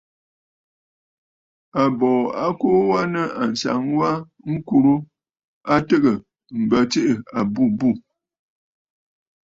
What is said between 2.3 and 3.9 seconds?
a kuu wa nɨ̂ ànsaŋ